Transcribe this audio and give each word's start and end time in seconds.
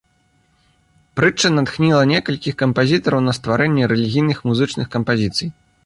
Прытча 1.19 1.51
натхніла 1.59 2.01
некалькіх 2.13 2.57
кампазітараў 2.65 3.25
на 3.29 3.37
стварэнне 3.39 3.83
рэлігійных 3.97 4.37
музычных 4.51 4.87
кампазіцый. 4.99 5.47